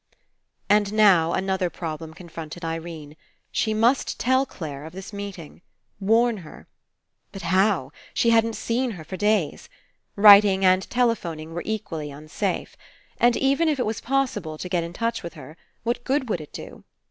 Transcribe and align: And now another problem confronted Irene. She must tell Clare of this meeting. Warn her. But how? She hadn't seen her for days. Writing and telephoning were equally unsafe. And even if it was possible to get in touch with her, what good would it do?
And 0.67 0.93
now 0.93 1.33
another 1.33 1.69
problem 1.69 2.15
confronted 2.15 2.65
Irene. 2.65 3.15
She 3.51 3.71
must 3.71 4.19
tell 4.19 4.47
Clare 4.47 4.83
of 4.83 4.93
this 4.93 5.13
meeting. 5.13 5.61
Warn 5.99 6.37
her. 6.37 6.67
But 7.31 7.43
how? 7.43 7.91
She 8.11 8.31
hadn't 8.31 8.55
seen 8.55 8.89
her 8.97 9.03
for 9.03 9.15
days. 9.15 9.69
Writing 10.15 10.65
and 10.65 10.89
telephoning 10.89 11.53
were 11.53 11.61
equally 11.67 12.09
unsafe. 12.09 12.75
And 13.19 13.37
even 13.37 13.69
if 13.69 13.77
it 13.77 13.85
was 13.85 14.01
possible 14.01 14.57
to 14.57 14.67
get 14.69 14.83
in 14.83 14.91
touch 14.93 15.21
with 15.21 15.35
her, 15.35 15.55
what 15.83 16.03
good 16.03 16.29
would 16.29 16.41
it 16.41 16.51
do? 16.51 16.83